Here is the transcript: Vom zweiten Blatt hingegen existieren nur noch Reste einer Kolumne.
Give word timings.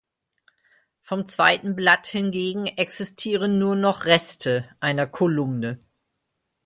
Vom 1.01 1.27
zweiten 1.27 1.75
Blatt 1.75 2.07
hingegen 2.07 2.65
existieren 2.65 3.59
nur 3.59 3.75
noch 3.75 4.05
Reste 4.05 4.67
einer 4.79 5.05
Kolumne. 5.05 5.79